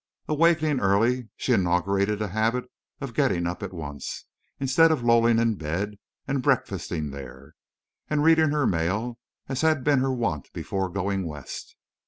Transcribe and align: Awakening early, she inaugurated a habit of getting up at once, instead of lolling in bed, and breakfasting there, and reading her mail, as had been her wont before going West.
Awakening 0.27 0.79
early, 0.79 1.29
she 1.35 1.53
inaugurated 1.53 2.23
a 2.23 2.29
habit 2.29 2.65
of 3.01 3.13
getting 3.13 3.45
up 3.45 3.61
at 3.61 3.71
once, 3.71 4.25
instead 4.59 4.89
of 4.89 5.03
lolling 5.03 5.37
in 5.37 5.53
bed, 5.57 5.99
and 6.27 6.41
breakfasting 6.41 7.11
there, 7.11 7.53
and 8.09 8.23
reading 8.23 8.49
her 8.49 8.65
mail, 8.65 9.19
as 9.47 9.61
had 9.61 9.83
been 9.83 9.99
her 9.99 10.11
wont 10.11 10.51
before 10.53 10.89
going 10.89 11.27
West. 11.27 11.75